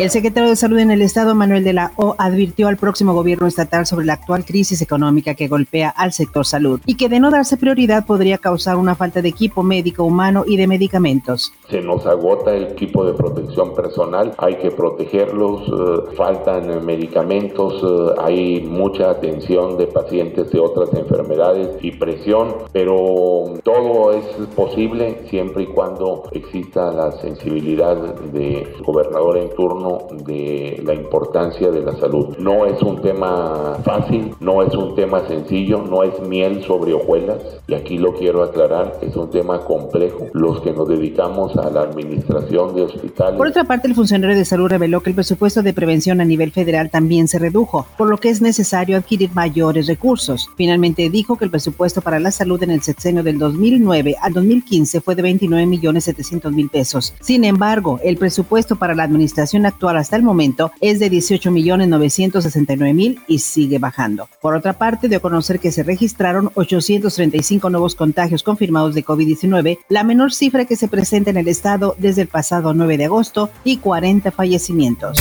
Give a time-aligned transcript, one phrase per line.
[0.00, 3.46] El secretario de Salud en el Estado, Manuel de la O, advirtió al próximo gobierno
[3.46, 7.30] estatal sobre la actual crisis económica que golpea al sector salud y que de no
[7.30, 11.52] darse prioridad podría causar una falta de equipo médico humano y de medicamentos.
[11.68, 18.14] Se nos agota el equipo de protección personal, hay que protegerlos, eh, faltan medicamentos, eh,
[18.22, 24.24] hay mucha atención de pacientes de otras enfermedades y presión, pero todo es
[24.56, 27.96] posible siempre y cuando exista la sensibilidad
[28.32, 29.89] del gobernador en turno
[30.24, 32.36] de la importancia de la salud.
[32.38, 37.38] No es un tema fácil, no es un tema sencillo, no es miel sobre hojuelas
[37.66, 40.26] y aquí lo quiero aclarar, es un tema complejo.
[40.32, 43.36] Los que nos dedicamos a la administración de hospitales.
[43.36, 46.52] Por otra parte, el funcionario de salud reveló que el presupuesto de prevención a nivel
[46.52, 50.48] federal también se redujo, por lo que es necesario adquirir mayores recursos.
[50.56, 55.00] Finalmente dijo que el presupuesto para la salud en el sexenio del 2009 al 2015
[55.00, 57.14] fue de 29 millones 700 mil pesos.
[57.20, 61.50] Sin embargo, el presupuesto para la administración actual actual hasta el momento es de 18
[61.50, 64.28] millones 969 mil y sigue bajando.
[64.42, 69.78] Por otra parte, dio a conocer que se registraron 835 nuevos contagios confirmados de COVID-19,
[69.88, 73.48] la menor cifra que se presenta en el estado desde el pasado 9 de agosto
[73.64, 75.18] y 40 fallecimientos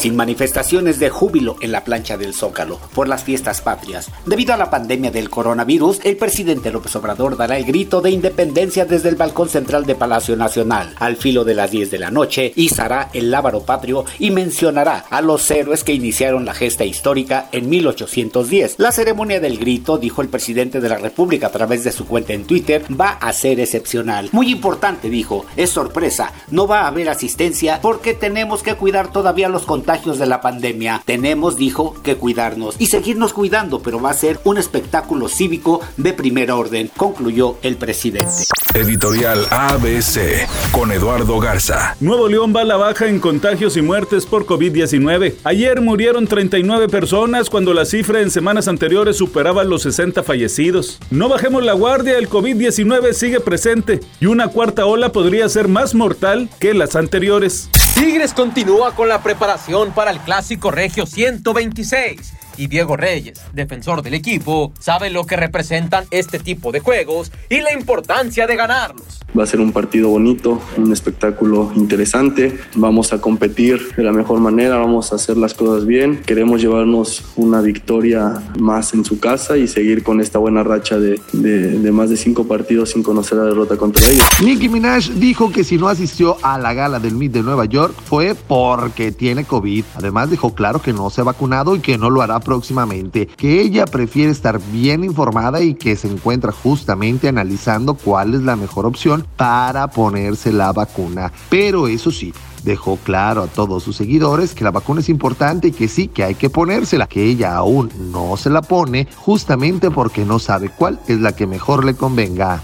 [0.00, 4.10] sin manifestaciones de júbilo en la plancha del Zócalo por las fiestas patrias.
[4.24, 8.86] Debido a la pandemia del coronavirus, el presidente López Obrador dará el grito de independencia
[8.86, 10.94] desde el balcón central de Palacio Nacional.
[10.98, 15.20] Al filo de las 10 de la noche, izará el lábaro patrio y mencionará a
[15.20, 18.76] los héroes que iniciaron la gesta histórica en 1810.
[18.78, 22.32] La ceremonia del grito, dijo el presidente de la República a través de su cuenta
[22.32, 24.30] en Twitter, va a ser excepcional.
[24.32, 29.50] Muy importante, dijo, es sorpresa, no va a haber asistencia porque tenemos que cuidar todavía
[29.50, 31.02] los contactos de la pandemia.
[31.04, 36.12] Tenemos, dijo, que cuidarnos y seguirnos cuidando, pero va a ser un espectáculo cívico de
[36.12, 38.44] primer orden, concluyó el presidente.
[38.72, 41.96] Editorial ABC con Eduardo Garza.
[41.98, 45.34] Nuevo León va a la baja en contagios y muertes por COVID-19.
[45.42, 51.00] Ayer murieron 39 personas cuando la cifra en semanas anteriores superaba los 60 fallecidos.
[51.10, 55.96] No bajemos la guardia, el COVID-19 sigue presente y una cuarta ola podría ser más
[55.96, 57.68] mortal que las anteriores.
[58.00, 64.12] Tigres continúa con la preparación para el Clásico Regio 126 y Diego Reyes, defensor del
[64.12, 69.20] equipo, sabe lo que representan este tipo de juegos y la importancia de ganarlos.
[69.38, 72.58] Va a ser un partido bonito, un espectáculo interesante.
[72.74, 76.20] Vamos a competir de la mejor manera, vamos a hacer las cosas bien.
[76.26, 81.20] Queremos llevarnos una victoria más en su casa y seguir con esta buena racha de,
[81.32, 84.26] de, más de cinco partidos sin conocer la derrota contra ellos.
[84.44, 87.94] Nicki Minaj dijo que si no asistió a la gala del MIT de Nueva York
[88.04, 89.84] fue porque tiene COVID.
[89.94, 93.60] Además dejó claro que no se ha vacunado y que no lo hará próximamente, que
[93.60, 98.86] ella prefiere estar bien informada y que se encuentra justamente analizando cuál es la mejor
[98.86, 101.32] opción para ponerse la vacuna.
[101.48, 102.34] Pero eso sí,
[102.64, 106.24] dejó claro a todos sus seguidores que la vacuna es importante y que sí, que
[106.24, 110.98] hay que ponérsela, que ella aún no se la pone justamente porque no sabe cuál
[111.06, 112.60] es la que mejor le convenga.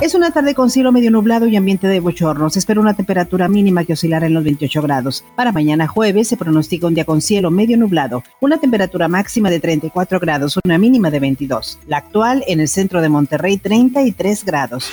[0.00, 2.52] Es una tarde con cielo medio nublado y ambiente de bochornos.
[2.52, 5.24] Se espera una temperatura mínima que oscilará en los 28 grados.
[5.34, 9.58] Para mañana jueves se pronostica un día con cielo medio nublado, una temperatura máxima de
[9.58, 11.78] 34 grados, una mínima de 22.
[11.86, 14.90] La actual en el centro de Monterrey 33 grados.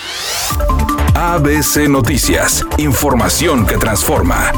[1.15, 4.53] ABC Noticias, información que transforma.